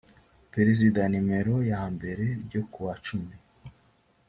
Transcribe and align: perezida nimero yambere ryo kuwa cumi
perezida 0.53 0.99
nimero 1.11 1.55
yambere 1.71 2.25
ryo 2.43 2.61
kuwa 2.71 2.93
cumi 3.05 3.35